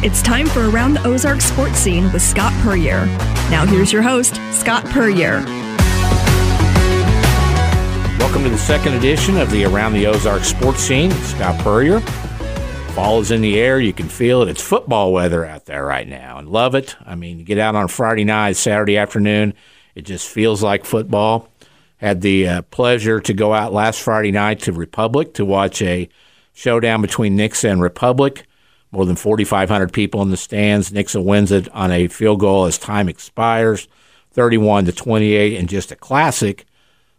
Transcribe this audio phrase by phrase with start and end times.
[0.00, 3.06] It's time for Around the Ozarks Sports Scene with Scott Puryear.
[3.50, 5.44] Now here's your host, Scott Puryear.
[8.20, 11.10] Welcome to the second edition of the Around the Ozarks Sports Scene.
[11.10, 11.98] Scott Puryear.
[12.92, 13.80] Fall is in the air.
[13.80, 14.48] You can feel it.
[14.48, 16.94] It's football weather out there right now, and love it.
[17.04, 19.52] I mean, you get out on Friday night, Saturday afternoon.
[19.96, 21.48] It just feels like football.
[21.96, 26.08] Had the uh, pleasure to go out last Friday night to Republic to watch a
[26.54, 28.44] showdown between Nixa and Republic.
[28.90, 30.90] More than 4,500 people in the stands.
[30.90, 33.86] Nixa wins it on a field goal as time expires,
[34.32, 36.64] 31 to 28, and just a classic.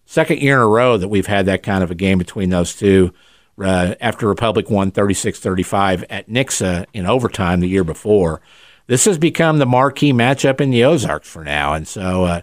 [0.05, 2.73] Second year in a row that we've had that kind of a game between those
[2.73, 3.13] two.
[3.61, 8.41] Uh, after Republic won 36 35 at Nixa in overtime the year before.
[8.87, 11.73] This has become the marquee matchup in the Ozarks for now.
[11.73, 12.41] And so, uh,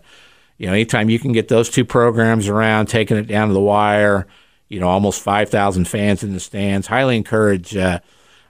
[0.58, 3.60] you know, anytime you can get those two programs around, taking it down to the
[3.60, 4.26] wire,
[4.68, 8.00] you know, almost 5,000 fans in the stands, highly encourage uh,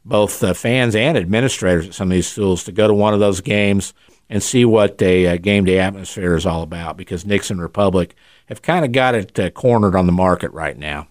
[0.06, 3.20] both uh, fans and administrators at some of these schools to go to one of
[3.20, 3.92] those games
[4.30, 8.14] and see what a, uh, game day atmosphere is all about because Nixa and Republic
[8.46, 11.08] have kind of got it uh, cornered on the market right now.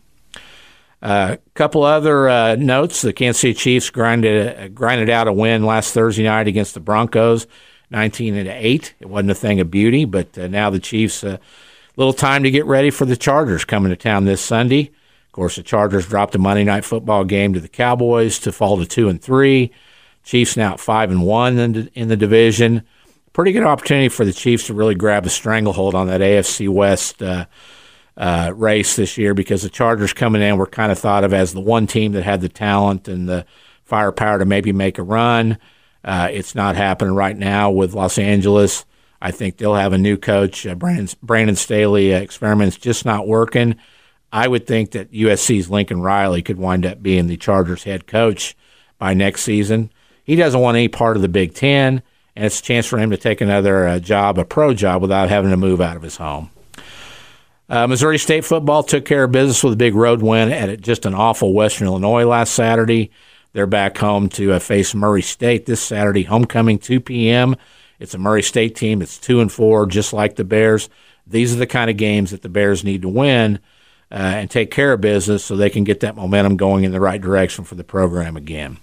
[1.01, 5.33] A uh, couple other uh, notes: the Kansas City Chiefs grinded uh, grinded out a
[5.33, 7.47] win last Thursday night against the Broncos,
[7.91, 8.95] nineteen and eight.
[8.99, 11.39] It wasn't a thing of beauty, but now the Chiefs a
[11.97, 14.91] little time to get ready for the Chargers coming to town this Sunday
[15.35, 18.85] course, the Chargers dropped a Monday night football game to the Cowboys to fall to
[18.85, 19.71] two and three.
[20.23, 22.83] Chiefs now at five and one in the, in the division.
[23.33, 27.21] Pretty good opportunity for the Chiefs to really grab a stranglehold on that AFC West
[27.21, 27.47] uh,
[28.15, 31.51] uh, race this year because the Chargers coming in were kind of thought of as
[31.53, 33.45] the one team that had the talent and the
[33.83, 35.57] firepower to maybe make a run.
[36.03, 38.85] Uh, it's not happening right now with Los Angeles.
[39.21, 40.65] I think they'll have a new coach.
[40.65, 43.75] Uh, Brandon, Brandon Staley uh, experiment's just not working.
[44.35, 48.53] I would think that USC's Lincoln Riley could wind up being the Chargers head coach
[48.99, 49.89] by next season.
[50.25, 52.01] He doesn't want any part of the Big Ten,
[52.35, 55.29] and it's a chance for him to take another uh, job, a pro job, without
[55.29, 56.51] having to move out of his home.
[57.69, 61.05] Uh, Missouri State football took care of business with a big road win at just
[61.05, 63.11] an awful Western Illinois last Saturday.
[63.53, 67.55] They're back home to uh, face Murray State this Saturday, homecoming 2 p.m.
[67.99, 69.01] It's a Murray State team.
[69.01, 70.89] It's two and four, just like the Bears.
[71.25, 73.61] These are the kind of games that the Bears need to win
[74.11, 76.99] uh, and take care of business so they can get that momentum going in the
[76.99, 78.77] right direction for the program again.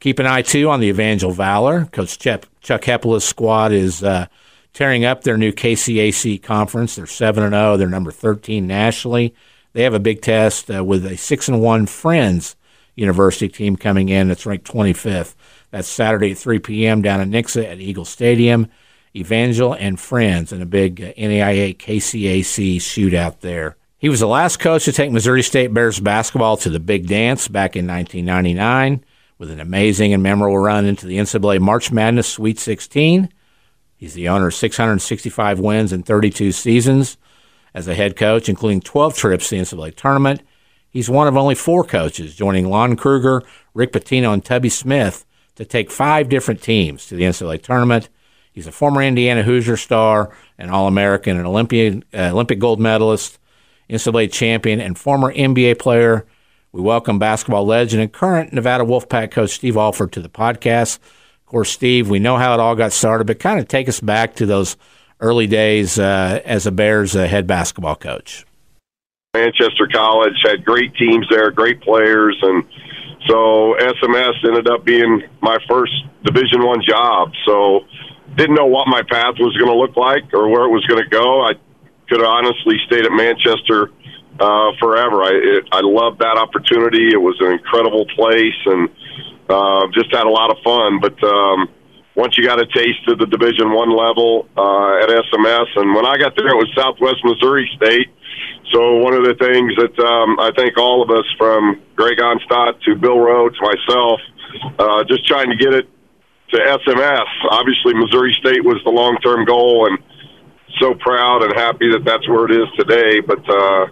[0.00, 1.84] Keep an eye too on the Evangel Valor.
[1.86, 2.84] Coach Chuck, Chuck
[3.20, 4.26] squad is uh,
[4.72, 6.96] tearing up their new KCAC conference.
[6.96, 7.74] They're seven and zero.
[7.74, 7.76] Oh.
[7.76, 9.34] They're number thirteen nationally.
[9.72, 12.56] They have a big test uh, with a six and one Friends
[12.94, 14.28] University team coming in.
[14.28, 15.36] That's ranked twenty fifth.
[15.70, 17.02] That's Saturday at three p.m.
[17.02, 18.68] down in Nixa at Eagle Stadium.
[19.14, 23.76] Evangel and Friends in a big uh, NAIA KCAC shootout there.
[24.00, 27.48] He was the last coach to take Missouri State Bears basketball to the big dance
[27.48, 29.04] back in 1999
[29.36, 33.28] with an amazing and memorable run into the NCAA March Madness Sweet 16.
[33.98, 37.18] He's the owner of 665 wins in 32 seasons
[37.74, 40.40] as a head coach, including 12 trips to the NCAA tournament.
[40.88, 43.42] He's one of only four coaches, joining Lon Kruger,
[43.74, 48.08] Rick Pitino, and Tubby Smith to take five different teams to the NCAA tournament.
[48.50, 53.36] He's a former Indiana Hoosier star, an All American, an Olympian, uh, Olympic gold medalist,
[53.90, 56.26] NCAA champion, and former NBA player.
[56.72, 60.98] We welcome basketball legend and current Nevada Wolfpack coach Steve Alford to the podcast.
[60.98, 64.00] Of course, Steve, we know how it all got started, but kind of take us
[64.00, 64.76] back to those
[65.18, 68.46] early days uh, as a Bears uh, head basketball coach.
[69.34, 72.64] Manchester College had great teams there, great players, and
[73.28, 75.92] so SMS ended up being my first
[76.24, 77.32] Division One job.
[77.46, 77.80] So
[78.36, 81.02] didn't know what my path was going to look like or where it was going
[81.02, 81.42] to go.
[81.42, 81.52] I
[82.10, 83.94] could have honestly stayed at Manchester
[84.40, 85.22] uh, forever.
[85.22, 87.14] I it, I loved that opportunity.
[87.14, 88.90] It was an incredible place, and
[89.48, 90.98] uh, just had a lot of fun.
[90.98, 91.70] But um,
[92.16, 96.04] once you got a taste of the Division One level uh, at SMS, and when
[96.04, 98.10] I got there, it was Southwest Missouri State.
[98.74, 102.80] So one of the things that um, I think all of us, from Greg Onstott
[102.82, 104.20] to Bill to myself,
[104.78, 105.88] uh, just trying to get it
[106.50, 107.26] to SMS.
[107.50, 109.98] Obviously, Missouri State was the long-term goal, and
[110.78, 113.20] so proud and happy that that's where it is today.
[113.20, 113.86] But uh,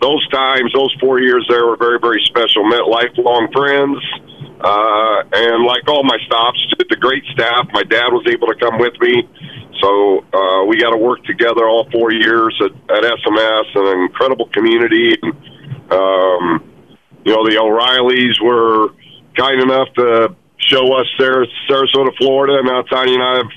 [0.00, 2.64] those times, those four years there were very, very special.
[2.64, 3.98] Met lifelong friends,
[4.60, 7.68] uh, and like all my stops, just a great staff.
[7.72, 9.22] My dad was able to come with me,
[9.80, 13.66] so uh, we got to work together all four years at, at SMS.
[13.74, 15.16] An incredible community.
[15.20, 15.32] And,
[15.92, 16.70] um,
[17.24, 18.94] you know, the O'Reillys were
[19.36, 22.62] kind enough to show us Sarasota, Florida.
[22.62, 23.52] Now Tanya and I have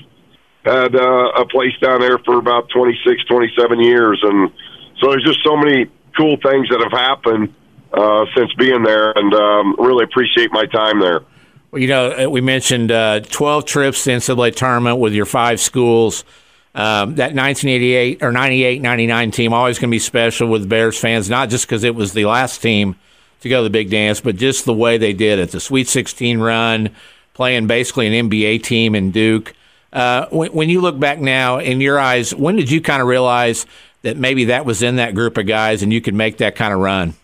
[0.68, 4.52] had uh, a place down there for about 26, 27 years, and
[5.00, 5.86] so there's just so many
[6.16, 7.54] cool things that have happened
[7.92, 11.20] uh, since being there, and um, really appreciate my time there.
[11.70, 15.60] Well, you know, uh, we mentioned uh, 12 trips to NCAA tournament with your five
[15.60, 16.24] schools.
[16.74, 21.28] Um, that 1988 or 98 99 team always going to be special with Bears fans,
[21.28, 22.94] not just because it was the last team
[23.40, 25.50] to go to the big dance, but just the way they did it.
[25.50, 26.90] The Sweet 16 run,
[27.34, 29.54] playing basically an NBA team in Duke.
[29.92, 33.08] Uh, when, when you look back now, in your eyes, when did you kind of
[33.08, 33.66] realize
[34.02, 36.72] that maybe that was in that group of guys and you could make that kind
[36.72, 37.14] of run?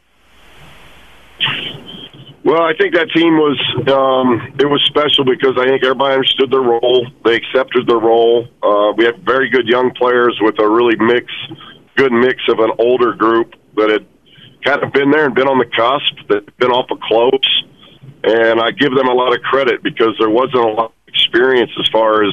[2.45, 3.59] Well, I think that team was
[3.89, 7.07] um, it was special because I think everybody understood their role.
[7.25, 8.47] They accepted their role.
[8.63, 11.33] Uh, we had very good young players with a really mix,
[11.97, 14.07] good mix of an older group that had
[14.63, 17.65] kind of been there and been on the cusp, that had been awful close.
[18.25, 20.94] And I give them a lot of credit because there wasn't a lot of
[21.35, 22.33] experience as far as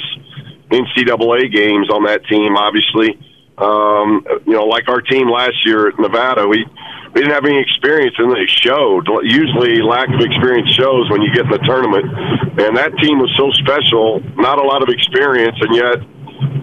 [0.69, 2.56] NCAA games on that team.
[2.56, 3.18] Obviously,
[3.57, 6.65] um, you know, like our team last year at Nevada, we
[7.13, 9.03] we didn't have any experience, and they showed.
[9.24, 12.07] Usually, lack of experience shows when you get in the tournament.
[12.56, 15.98] And that team was so special, not a lot of experience, and yet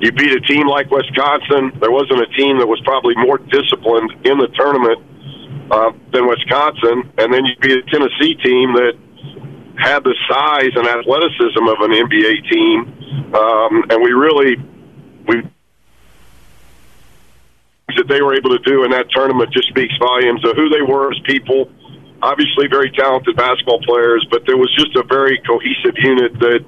[0.01, 1.77] you beat a team like Wisconsin.
[1.85, 5.05] There wasn't a team that was probably more disciplined in the tournament
[5.69, 8.97] uh, than Wisconsin, and then you beat a Tennessee team that
[9.79, 14.57] had the size and athleticism of an NBA team, um, and we really
[15.27, 15.43] we
[17.97, 20.83] that they were able to do in that tournament just speaks volumes of who they
[20.83, 21.71] were as people.
[22.23, 26.61] Obviously, very talented basketball players, but there was just a very cohesive unit that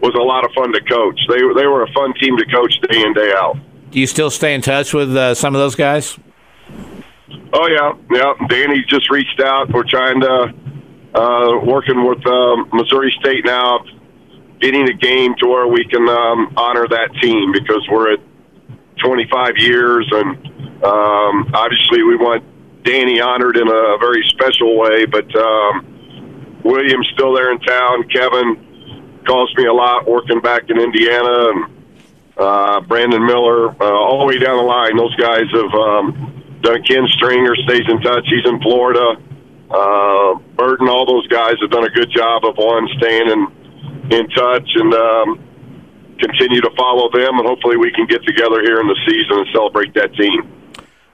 [0.00, 1.20] was a lot of fun to coach.
[1.28, 3.56] They they were a fun team to coach day in day out.
[3.90, 6.18] Do you still stay in touch with uh, some of those guys?
[7.52, 8.32] Oh yeah, yeah.
[8.48, 9.70] Danny just reached out.
[9.72, 10.54] We're trying to
[11.14, 13.84] uh, working with um, Missouri State now,
[14.60, 18.20] getting a game to where we can um, honor that team because we're at
[18.98, 22.44] 25 years and um, obviously, we want
[22.84, 28.06] Danny honored in a very special way, but um, William's still there in town.
[28.08, 31.64] Kevin calls me a lot working back in Indiana, and
[32.36, 34.94] uh, Brandon Miller, uh, all the way down the line.
[34.96, 36.82] Those guys have um, done.
[36.82, 38.26] Ken Stringer stays in touch.
[38.28, 39.16] He's in Florida.
[39.70, 43.46] Uh, Burton, all those guys have done a good job of one staying in
[44.10, 45.44] in touch and um,
[46.18, 49.46] continue to follow them, and hopefully we can get together here in the season and
[49.52, 50.50] celebrate that team.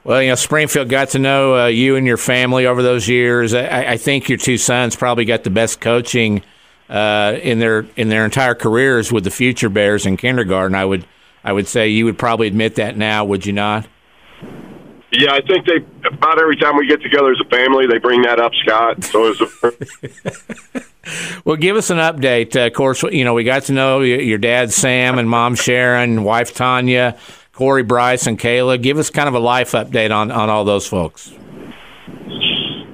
[0.03, 3.55] Well, you know, Springfield got to know uh, you and your family over those years.
[3.55, 6.43] I, I, think your two sons probably got the best coaching
[6.89, 10.75] uh, in their in their entire careers with the future Bears in kindergarten.
[10.75, 11.07] I would
[11.45, 13.87] I would say you would probably admit that now, would you not?
[15.13, 18.23] Yeah, I think they about every time we get together as a family, they bring
[18.23, 19.03] that up, Scott.
[19.05, 20.83] So it's a.
[21.45, 22.55] well, give us an update.
[22.55, 26.23] Uh, of course, you know we got to know your dad Sam and mom Sharon,
[26.23, 27.19] wife Tanya.
[27.53, 28.81] Corey, Bryce, and Kayla.
[28.81, 31.31] Give us kind of a life update on, on all those folks.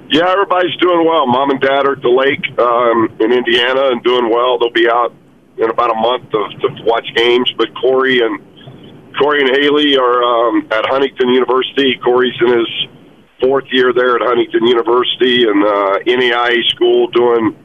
[0.09, 1.27] Yeah, everybody's doing well.
[1.27, 4.59] Mom and Dad are at the lake um, in Indiana and doing well.
[4.59, 5.13] They'll be out
[5.59, 7.53] in about a month to, to watch games.
[7.57, 8.41] But Corey and
[9.19, 11.99] Corey and Haley are um, at Huntington University.
[12.05, 12.71] Corey's in his
[13.41, 17.57] fourth year there at Huntington University and uh, NAIA school, doing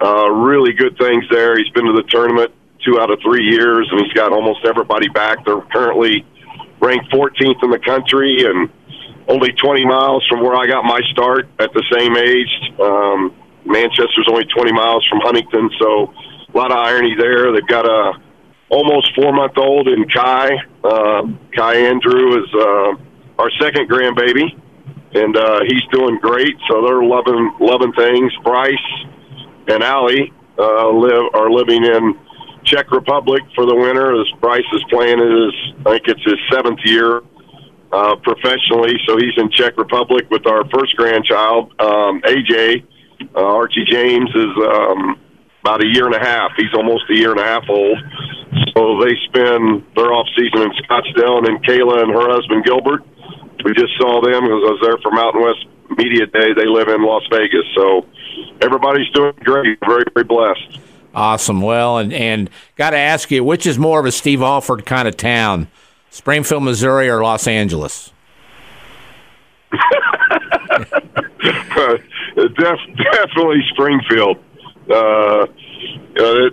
[0.00, 1.58] uh, really good things there.
[1.58, 2.52] He's been to the tournament
[2.84, 5.44] two out of three years, and he's got almost everybody back.
[5.44, 6.24] They're currently
[6.80, 8.70] ranked 14th in the country and
[9.28, 12.80] only 20 miles from where I got my start at the same age.
[12.80, 13.34] Um,
[13.66, 16.14] Manchester's only 20 miles from Huntington, so
[16.48, 17.52] a lot of irony there.
[17.52, 18.12] They've got a
[18.70, 20.50] almost four month old in Kai.
[20.84, 21.22] Uh,
[21.56, 22.92] Kai Andrew is uh,
[23.38, 24.58] our second grandbaby,
[25.14, 26.56] and uh, he's doing great.
[26.68, 28.32] So they're loving loving things.
[28.44, 28.76] Bryce
[29.68, 32.18] and Allie uh, live are living in
[32.64, 34.20] Czech Republic for the winter.
[34.20, 35.54] As Bryce is playing his,
[35.86, 37.22] I think it's his seventh year
[37.92, 42.84] uh, professionally, so he's in Czech Republic with our first grandchild, um, AJ.
[43.34, 45.18] Uh, Archie James is um,
[45.62, 46.52] about a year and a half.
[46.56, 47.98] He's almost a year and a half old.
[48.78, 53.02] So they spend their off season in Scottsdale, and then Kayla and her husband Gilbert.
[53.64, 55.66] We just saw them because I was there for Mountain West
[55.98, 56.52] Media Day.
[56.54, 58.06] They live in Las Vegas, so
[58.62, 59.80] everybody's doing great.
[59.84, 60.78] Very, very blessed.
[61.12, 61.60] Awesome.
[61.60, 65.08] Well, and, and got to ask you, which is more of a Steve Alford kind
[65.08, 65.66] of town,
[66.10, 68.12] Springfield, Missouri, or Los Angeles?
[69.72, 69.80] Def,
[72.36, 74.38] definitely Springfield.
[74.88, 75.46] Uh,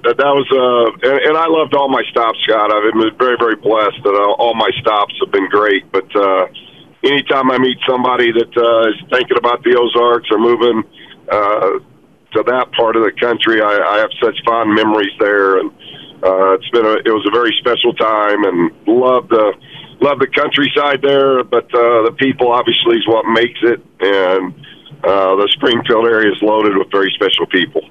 [0.03, 2.71] that, that was, uh, and, and I loved all my stops, Scott.
[2.71, 5.89] I've been very, very blessed that all my stops have been great.
[5.91, 6.47] But uh,
[7.03, 10.83] anytime I meet somebody that uh, is thinking about the Ozarks or moving,
[11.31, 11.79] uh,
[12.35, 13.63] to that part of the country.
[13.63, 15.71] I, I have such fond memories there, and
[16.19, 19.55] uh, it's been a it was a very special time, and love the
[20.03, 21.43] love the countryside there.
[21.43, 24.53] But uh, the people obviously is what makes it, and
[25.03, 27.87] uh, the Springfield area is loaded with very special people.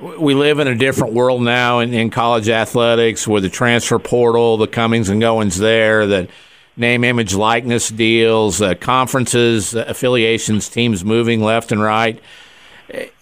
[0.00, 4.56] We live in a different world now in, in college athletics with the transfer portal,
[4.56, 6.28] the comings and goings there, the
[6.76, 12.20] name, image, likeness deals, uh, conferences, uh, affiliations, teams moving left and right.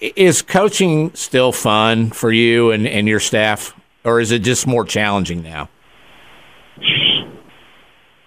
[0.00, 4.84] Is coaching still fun for you and, and your staff, or is it just more
[4.84, 5.68] challenging now?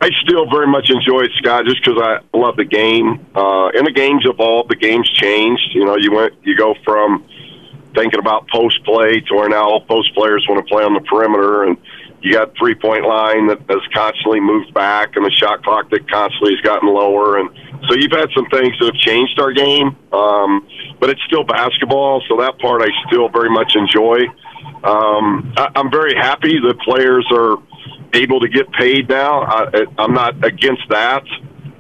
[0.01, 3.25] I still very much enjoy it, Scott, just because I love the game.
[3.35, 5.69] Uh, and the game's evolved, the game's changed.
[5.73, 7.25] You know, you went, you go from
[7.95, 11.01] thinking about post play to where now all post players want to play on the
[11.01, 11.77] perimeter, and
[12.21, 16.09] you got three point line that has constantly moved back, and the shot clock that
[16.09, 17.49] constantly has gotten lower, and
[17.87, 19.95] so you've had some things that have changed our game.
[20.11, 20.67] Um,
[20.99, 24.27] but it's still basketball, so that part I still very much enjoy.
[24.83, 27.57] Um, I, I'm very happy that players are
[28.13, 29.43] able to get paid now.
[29.43, 31.23] I, I'm not against that.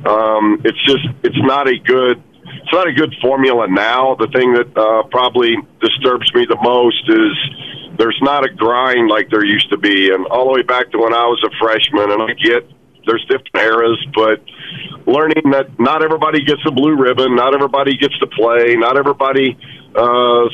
[0.05, 2.23] Um, it's just it's not a good
[2.69, 4.13] it's not a good formula now.
[4.13, 9.33] The thing that uh, probably disturbs me the most is there's not a grind like
[9.33, 12.13] there used to be, and all the way back to when I was a freshman.
[12.13, 12.69] And I get
[13.09, 14.45] there's different eras, but
[15.09, 19.57] learning that not everybody gets a blue ribbon, not everybody gets to play, not everybody.
[19.97, 20.45] Uh,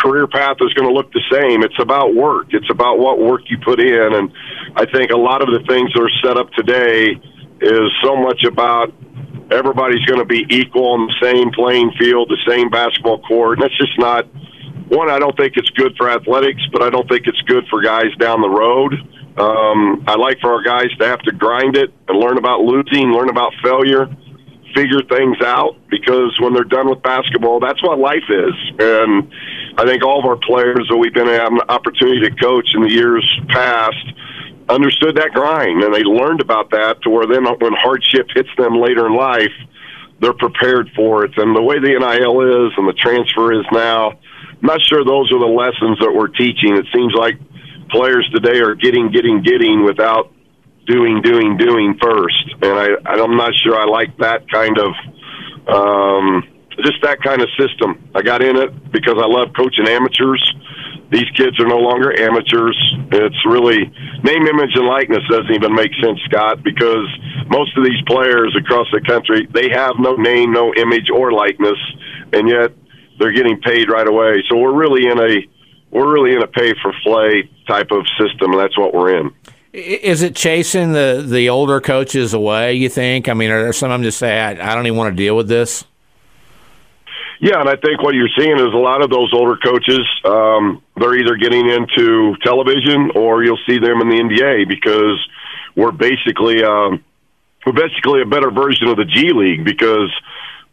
[0.00, 1.62] career path is going to look the same.
[1.62, 2.56] It's about work.
[2.56, 4.08] It's about what work you put in.
[4.16, 4.32] And
[4.74, 7.12] I think a lot of the things that are set up today
[7.60, 8.94] is so much about
[9.50, 13.58] everybody's going to be equal on the same playing field, the same basketball court.
[13.58, 14.26] And that's just not
[14.88, 15.10] one.
[15.10, 18.14] I don't think it's good for athletics, but I don't think it's good for guys
[18.18, 18.94] down the road.
[19.38, 23.12] Um, I like for our guys to have to grind it and learn about losing,
[23.12, 24.06] learn about failure,
[24.74, 28.54] figure things out because when they're done with basketball, that's what life is.
[28.78, 29.30] And
[29.78, 32.82] I think all of our players that we've been having an opportunity to coach in
[32.82, 34.04] the years past
[34.70, 38.80] understood that grind and they learned about that to where then when hardship hits them
[38.80, 39.52] later in life,
[40.20, 41.32] they're prepared for it.
[41.36, 45.32] And the way the NIL is and the transfer is now, I'm not sure those
[45.32, 46.76] are the lessons that we're teaching.
[46.76, 47.40] It seems like
[47.90, 50.32] players today are getting, getting, getting without
[50.86, 52.44] doing, doing, doing first.
[52.62, 54.92] And I, I'm not sure I like that kind of,
[55.68, 56.44] um,
[56.84, 58.10] just that kind of system.
[58.14, 60.42] I got in it because I love coaching amateurs.
[61.10, 62.78] These kids are no longer amateurs.
[63.10, 63.78] It's really
[64.22, 67.06] name, image, and likeness doesn't even make sense, Scott, because
[67.48, 71.78] most of these players across the country they have no name, no image, or likeness,
[72.32, 72.72] and yet
[73.18, 74.42] they're getting paid right away.
[74.48, 75.46] So we're really in a
[75.90, 79.34] we're really in a pay for play type of system, and that's what we're in.
[79.72, 82.74] Is it chasing the the older coaches away?
[82.74, 83.28] You think?
[83.28, 85.36] I mean, are some of them just say, I, I don't even want to deal
[85.36, 85.84] with this"?
[87.40, 90.82] Yeah, and I think what you're seeing is a lot of those older coaches, um,
[90.96, 95.18] they're either getting into television or you'll see them in the NBA because
[95.74, 97.02] we're basically um,
[97.64, 100.12] we're basically a better version of the G League because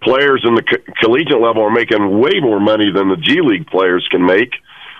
[0.04, 3.68] players in the co- collegiate level are making way more money than the G League
[3.68, 4.52] players can make,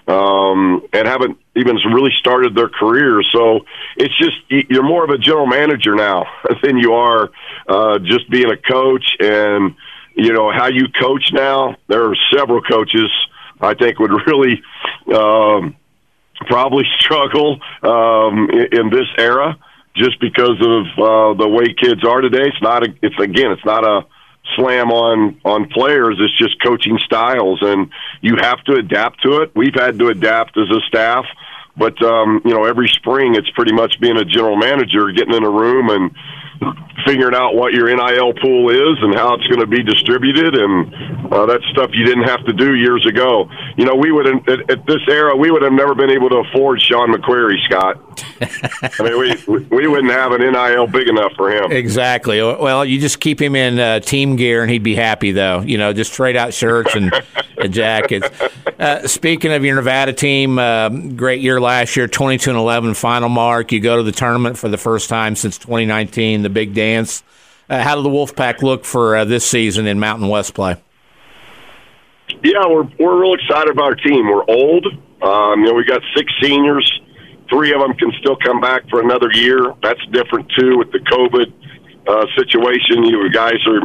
[0.08, 3.28] um, and haven't even really started their careers.
[3.36, 3.66] So
[3.98, 6.28] it's just you're more of a general manager now
[6.64, 7.30] than you are
[7.68, 9.76] uh, just being a coach and
[10.18, 11.76] you know how you coach now.
[11.88, 13.10] There are several coaches
[13.62, 14.62] I think would really
[15.14, 15.76] um,
[16.48, 19.58] probably struggle um, in, in this era
[19.96, 22.48] just because of uh, the way kids are today.
[22.48, 24.06] It's not a, it's again it's not a
[24.56, 26.18] slam on on players.
[26.20, 27.90] It's just coaching styles, and
[28.22, 29.52] you have to adapt to it.
[29.56, 31.26] We've had to adapt as a staff.
[31.76, 35.44] But um, you know, every spring it's pretty much being a general manager, getting in
[35.44, 36.12] a room and
[37.06, 41.34] figuring out what your NIL pool is and how it's going to be distributed, and
[41.34, 43.50] uh, that's stuff you didn't have to do years ago.
[43.78, 46.38] You know, we would at, at this era we would have never been able to
[46.38, 48.04] afford Sean McQuarrie, Scott.
[49.00, 51.72] I mean, we we wouldn't have an NIL big enough for him.
[51.72, 52.42] Exactly.
[52.42, 55.62] Well, you just keep him in uh, team gear, and he'd be happy though.
[55.62, 57.14] You know, just trade out shirts and,
[57.58, 58.28] and jackets.
[58.80, 63.30] Uh, speaking of your Nevada team, uh, great year last year, twenty-two and eleven final
[63.30, 63.72] mark.
[63.72, 67.24] You go to the tournament for the first time since 2019, the big dance.
[67.70, 70.82] Uh, how did the Wolfpack look for uh, this season in Mountain West play?
[72.44, 74.28] Yeah, we're we're real excited about our team.
[74.28, 74.86] We're old.
[75.22, 77.02] Um, you know, we got six seniors
[77.50, 79.74] Three of them can still come back for another year.
[79.82, 81.48] That's different too with the COVID
[82.08, 83.04] uh, situation.
[83.04, 83.82] You guys are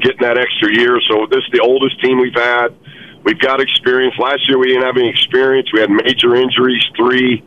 [0.00, 1.00] getting that extra year.
[1.08, 2.68] So this is the oldest team we've had.
[3.24, 4.14] We've got experience.
[4.18, 5.72] Last year we didn't have any experience.
[5.72, 6.84] We had major injuries.
[6.96, 7.42] Three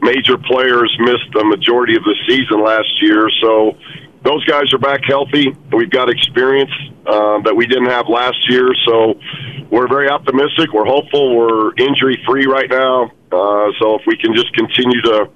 [0.00, 3.28] major players missed the majority of the season last year.
[3.40, 3.76] So
[4.22, 5.56] those guys are back healthy.
[5.72, 6.70] We've got experience
[7.06, 8.74] uh, that we didn't have last year.
[8.86, 9.18] So
[9.70, 10.72] we're very optimistic.
[10.72, 11.36] We're hopeful.
[11.36, 13.10] We're injury free right now.
[13.30, 15.30] Uh, so if we can just continue to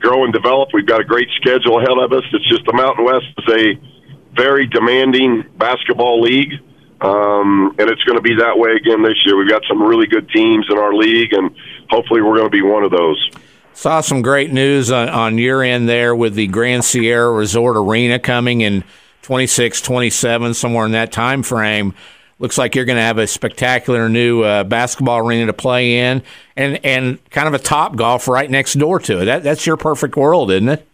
[0.00, 2.24] grow and develop, we've got a great schedule ahead of us.
[2.32, 6.52] It's just the Mountain West is a very demanding basketball league.
[7.00, 9.36] Um, and it's going to be that way again this year.
[9.36, 11.54] We've got some really good teams in our league, and
[11.90, 13.30] hopefully we're going to be one of those.
[13.74, 18.20] Saw some great news on, on your end there with the Grand Sierra Resort Arena
[18.20, 18.84] coming in
[19.22, 21.92] 26, 27, somewhere in that time frame.
[22.38, 26.22] Looks like you're going to have a spectacular new uh, basketball arena to play in,
[26.56, 29.24] and and kind of a top golf right next door to it.
[29.24, 30.86] That, that's your perfect world, isn't it?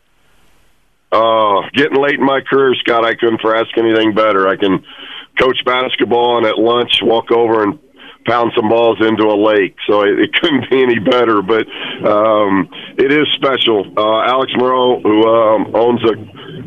[1.12, 4.48] Uh, getting late in my career, Scott, I couldn't for ask anything better.
[4.48, 4.84] I can
[5.38, 7.78] coach basketball and at lunch walk over and
[8.30, 9.74] pound some balls into a lake.
[9.90, 11.42] So it, it couldn't be any better.
[11.42, 11.66] But
[12.06, 13.82] um, it is special.
[13.98, 16.14] Uh, Alex Meruelo, who um, owns a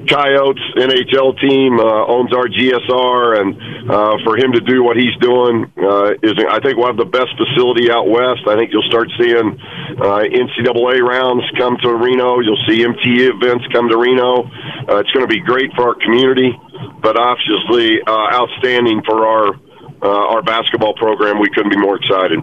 [0.03, 3.55] Coyotes NHL team, uh, owns our GSR, and
[3.89, 7.07] uh, for him to do what he's doing uh, is, I think, we'll have the
[7.07, 8.43] best facility out west.
[8.47, 9.55] I think you'll start seeing
[10.03, 12.43] uh, NCAA rounds come to Reno.
[12.43, 14.43] You'll see MT events come to Reno.
[14.91, 16.51] Uh, it's going to be great for our community,
[16.99, 19.55] but obviously uh, outstanding for our
[20.03, 21.39] uh, our basketball program.
[21.39, 22.39] We couldn't be more excited.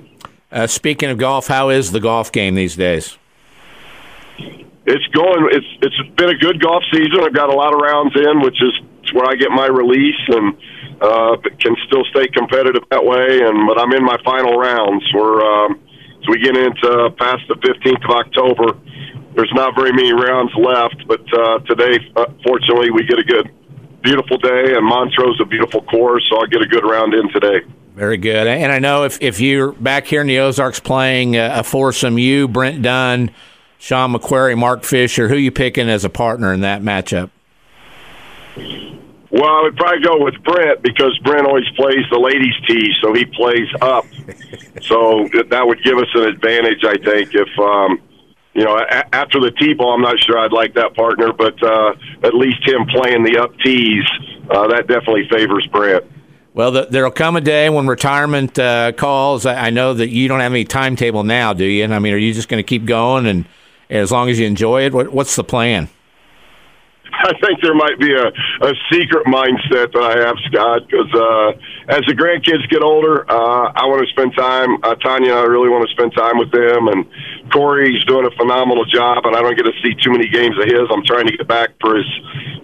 [0.50, 3.17] Uh, speaking of golf, how is the golf game these days?
[4.87, 5.49] It's going.
[5.52, 7.21] It's it's been a good golf season.
[7.23, 10.57] I've got a lot of rounds in, which is where I get my release and
[11.00, 13.40] uh, can still stay competitive that way.
[13.45, 15.05] And but I'm in my final rounds.
[15.14, 15.81] We're um,
[16.21, 18.79] as we get into past the 15th of October.
[19.35, 23.49] There's not very many rounds left, but uh, today, uh, fortunately, we get a good
[24.02, 27.61] beautiful day, and Montreux a beautiful course, so I'll get a good round in today.
[27.95, 28.47] Very good.
[28.47, 32.49] And I know if, if you're back here in the Ozarks playing a foursome, you,
[32.49, 33.30] Brent Dunn,
[33.78, 37.30] Sean McQuarrie, Mark Fisher, who you picking as a partner in that matchup?
[39.30, 43.14] Well, I would probably go with Brent because Brent always plays the ladies' tee, so
[43.14, 44.04] he plays up.
[44.83, 48.00] so that would give us an advantage, I think, if um,
[48.54, 51.61] you know, a- after the tee ball, I'm not sure I'd like that partner, but
[51.62, 51.92] uh,
[52.23, 54.04] at least him playing the up tees,
[54.50, 56.04] uh, that definitely favors Brent.
[56.52, 59.47] Well, the, there'll come a day when retirement uh, calls.
[59.47, 61.85] I, I know that you don't have any timetable now, do you?
[61.85, 63.47] And I mean, are you just going to keep going and,
[63.88, 64.92] and as long as you enjoy it?
[64.92, 65.88] What, what's the plan?
[67.28, 68.33] I think there might be a,
[68.64, 73.72] a secret mindset that I have, Scott, because uh, as the grandkids get older, uh,
[73.76, 74.80] I want to spend time.
[74.80, 77.04] Uh, Tanya, I really want to spend time with them, and
[77.52, 80.64] Corey's doing a phenomenal job, and I don't get to see too many games of
[80.64, 80.88] his.
[80.88, 82.09] I'm trying to get back for his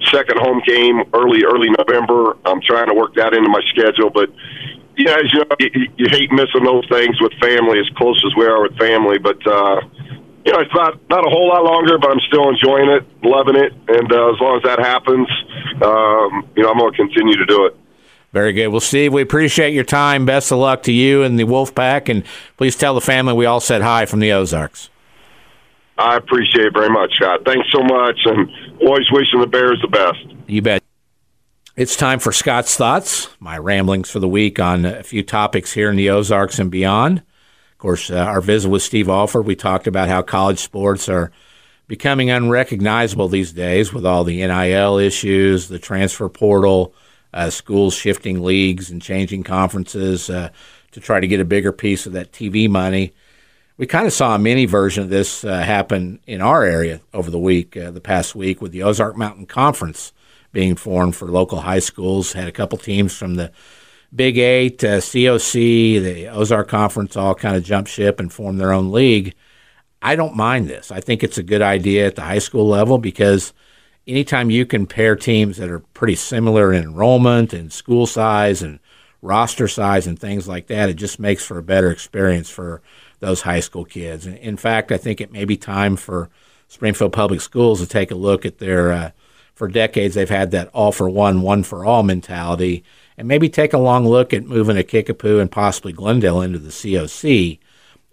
[0.09, 2.40] second home game early, early November.
[2.49, 4.33] I'm trying to work that into my schedule, but
[4.97, 5.69] yeah, as you know, you,
[6.01, 9.37] you hate missing those things with family, as close as we are with family, but.
[9.45, 9.85] uh
[10.47, 13.57] you know, it's not not a whole lot longer, but I'm still enjoying it, loving
[13.57, 15.27] it, and uh, as long as that happens,
[15.83, 17.77] um, you know, I'm going to continue to do it.
[18.33, 18.69] Very good.
[18.69, 20.25] Well, Steve, we appreciate your time.
[20.25, 22.23] Best of luck to you and the Wolf Pack, and
[22.57, 24.89] please tell the family we all said hi from the Ozarks.
[25.99, 27.41] I appreciate it very much, Scott.
[27.45, 28.49] Thanks so much, and
[28.83, 30.37] always wishing the Bears the best.
[30.47, 30.83] You bet.
[31.75, 35.91] It's time for Scott's Thoughts, my ramblings for the week on a few topics here
[35.91, 37.23] in the Ozarks and beyond.
[37.87, 41.31] Course, uh, our visit with Steve Alford, we talked about how college sports are
[41.87, 46.92] becoming unrecognizable these days with all the NIL issues, the transfer portal,
[47.33, 50.49] uh, schools shifting leagues and changing conferences uh,
[50.90, 53.14] to try to get a bigger piece of that TV money.
[53.77, 57.31] We kind of saw a mini version of this uh, happen in our area over
[57.31, 60.12] the week, uh, the past week, with the Ozark Mountain Conference
[60.51, 62.33] being formed for local high schools.
[62.33, 63.53] Had a couple teams from the
[64.17, 68.73] Big Eight, uh, COC, the Ozark Conference all kind of jump ship and form their
[68.73, 69.35] own league.
[70.01, 70.91] I don't mind this.
[70.91, 73.53] I think it's a good idea at the high school level because
[74.07, 78.79] anytime you can pair teams that are pretty similar in enrollment and school size and
[79.21, 82.81] roster size and things like that, it just makes for a better experience for
[83.21, 84.27] those high school kids.
[84.27, 86.31] In fact, I think it may be time for
[86.69, 88.93] Springfield Public Schools to take a look at their.
[88.93, 89.11] Uh,
[89.55, 92.85] for decades, they've had that all for one, one for all mentality
[93.19, 96.71] and maybe take a long look at moving a Kickapoo and possibly Glendale into the
[96.71, 97.59] COC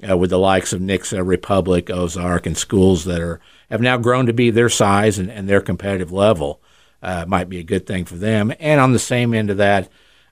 [0.10, 3.40] uh, with the likes of Nixa, Republic, Ozark, and schools that are
[3.70, 6.62] have now grown to be their size and, and their competitive level.
[7.02, 8.54] Uh, might be a good thing for them.
[8.62, 9.90] And on the same end of that,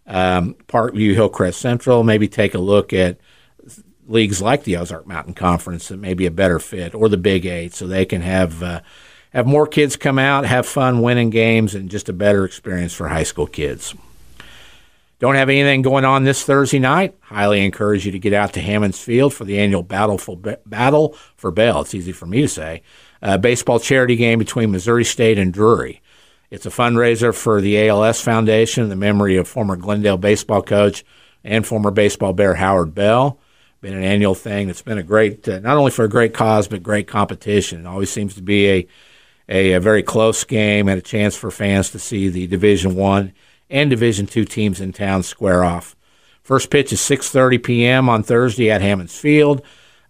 [0.08, 3.20] um, Parkview Hillcrest Central, maybe take a look at
[4.08, 7.46] leagues like the Ozark Mountain Conference that may be a better fit, or the Big
[7.46, 8.82] Eight, so they can have uh,
[9.34, 13.08] have more kids come out, have fun winning games, and just a better experience for
[13.08, 13.94] high school kids.
[15.22, 17.16] Don't have anything going on this Thursday night?
[17.20, 21.16] Highly encourage you to get out to Hammons Field for the annual Battle for, Battle
[21.38, 21.82] for Bell.
[21.82, 22.82] It's easy for me to say.
[23.22, 26.02] A baseball charity game between Missouri State and Drury.
[26.50, 31.06] It's a fundraiser for the ALS Foundation in the memory of former Glendale baseball coach
[31.44, 33.38] and former baseball bear Howard Bell.
[33.80, 34.70] Been an annual thing.
[34.70, 37.82] It's been a great, uh, not only for a great cause, but great competition.
[37.82, 38.88] It always seems to be a,
[39.48, 43.34] a, a very close game and a chance for fans to see the Division One
[43.72, 45.96] and Division two teams in town square off.
[46.44, 48.10] First pitch is 6:30 p.m.
[48.10, 49.62] on Thursday at Hammons Field.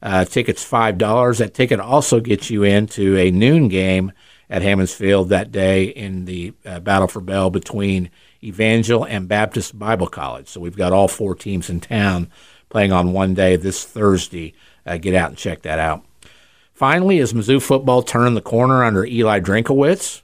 [0.01, 1.37] Uh, tickets five dollars.
[1.37, 4.11] That ticket also gets you into a noon game
[4.49, 8.09] at Hammons Field that day in the uh, battle for bell between
[8.43, 10.47] Evangel and Baptist Bible College.
[10.47, 12.29] So we've got all four teams in town
[12.69, 14.53] playing on one day this Thursday.
[14.85, 16.03] Uh, get out and check that out.
[16.73, 20.21] Finally, as Mizzou football turned the corner under Eli Drinkwitz,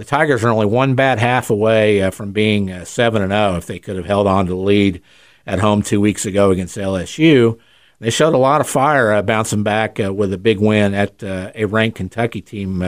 [0.00, 3.50] the Tigers are only one bad half away uh, from being uh, seven and zero.
[3.52, 5.02] Oh if they could have held on to the lead
[5.46, 7.58] at home two weeks ago against LSU,
[7.98, 11.22] they showed a lot of fire uh, bouncing back uh, with a big win at
[11.22, 12.78] uh, a ranked Kentucky team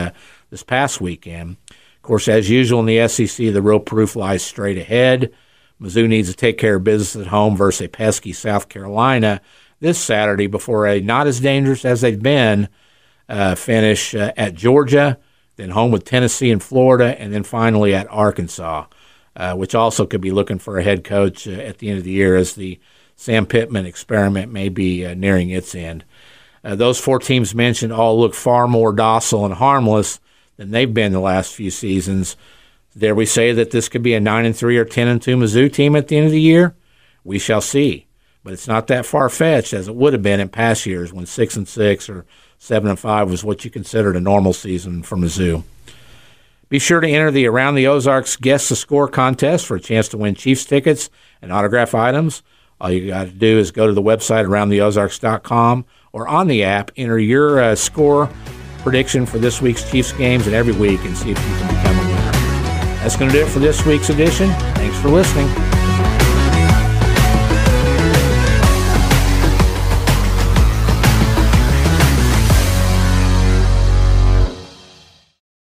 [0.49, 1.57] this past weekend.
[1.69, 5.31] Of course, as usual in the SEC, the real proof lies straight ahead.
[5.79, 9.39] Mizzou needs to take care of business at home versus a pesky South Carolina
[9.81, 12.69] this Saturday before a not as dangerous as they've been
[13.55, 15.19] finish at Georgia,
[15.55, 18.85] then home with Tennessee and Florida, and then finally at Arkansas,
[19.35, 22.03] uh, which also could be looking for a head coach uh, at the end of
[22.03, 22.79] the year as the
[23.15, 26.03] Sam Pittman experiment may be uh, nearing its end.
[26.63, 30.19] Uh, those four teams mentioned all look far more docile and harmless
[30.57, 32.37] than they've been the last few seasons.
[32.97, 35.35] Dare we say that this could be a nine and three or ten and two
[35.35, 36.75] Mizzou team at the end of the year?
[37.23, 38.07] We shall see.
[38.43, 41.25] But it's not that far fetched as it would have been in past years when
[41.25, 42.25] six and six or
[42.63, 45.63] seven and five was what you considered a normal season for Mizzou.
[46.69, 50.07] Be sure to enter the Around the Ozarks Guess the Score contest for a chance
[50.09, 51.09] to win Chiefs tickets
[51.41, 52.41] and autograph items.
[52.79, 56.91] All you got to do is go to the website aroundtheozarks.com or on the app,
[56.95, 58.29] enter your uh, score
[58.79, 61.97] prediction for this week's Chiefs games and every week and see if you can become
[61.97, 62.31] a winner.
[63.01, 64.49] That's going to do it for this week's edition.
[64.75, 65.72] Thanks for listening.